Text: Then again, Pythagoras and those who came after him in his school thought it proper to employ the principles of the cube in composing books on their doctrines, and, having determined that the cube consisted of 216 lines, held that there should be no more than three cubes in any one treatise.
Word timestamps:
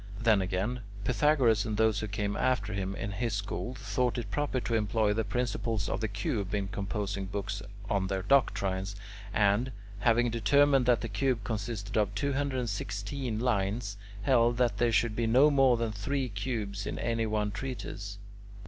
Then 0.19 0.41
again, 0.41 0.81
Pythagoras 1.03 1.63
and 1.63 1.77
those 1.77 1.99
who 1.99 2.07
came 2.07 2.35
after 2.35 2.73
him 2.73 2.95
in 2.95 3.11
his 3.11 3.35
school 3.35 3.75
thought 3.75 4.17
it 4.17 4.31
proper 4.31 4.59
to 4.59 4.73
employ 4.73 5.13
the 5.13 5.23
principles 5.23 5.87
of 5.87 6.01
the 6.01 6.07
cube 6.07 6.55
in 6.55 6.69
composing 6.69 7.27
books 7.27 7.61
on 7.87 8.07
their 8.07 8.23
doctrines, 8.23 8.95
and, 9.31 9.71
having 9.99 10.31
determined 10.31 10.87
that 10.87 11.01
the 11.01 11.07
cube 11.07 11.43
consisted 11.43 11.97
of 11.97 12.15
216 12.15 13.39
lines, 13.39 13.97
held 14.23 14.57
that 14.57 14.77
there 14.79 14.91
should 14.91 15.15
be 15.15 15.27
no 15.27 15.51
more 15.51 15.77
than 15.77 15.91
three 15.91 16.29
cubes 16.29 16.87
in 16.87 16.97
any 16.97 17.27
one 17.27 17.51
treatise. 17.51 18.17